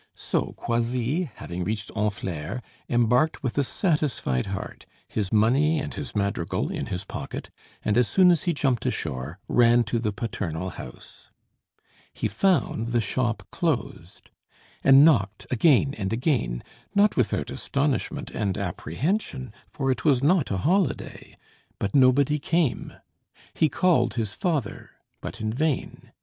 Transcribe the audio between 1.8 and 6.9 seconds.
Honfleur, embarked with a satisfied heart, his money and his madrigal in